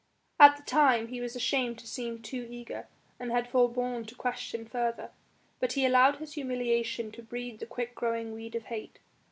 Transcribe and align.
At 0.39 0.57
the 0.57 0.63
time 0.63 1.09
he 1.09 1.21
was 1.21 1.35
ashamed 1.35 1.77
to 1.77 1.85
seem 1.85 2.23
too 2.23 2.47
eager 2.49 2.87
and 3.19 3.31
had 3.31 3.47
forborne 3.47 4.03
to 4.05 4.15
question 4.15 4.65
further. 4.65 5.11
But 5.59 5.73
he 5.73 5.85
allowed 5.85 6.15
his 6.15 6.33
humiliation 6.33 7.11
to 7.11 7.21
breed 7.21 7.59
the 7.59 7.67
quick 7.67 7.93
growing 7.93 8.33
weed 8.33 8.55
of 8.55 8.63
hate. 8.63 8.97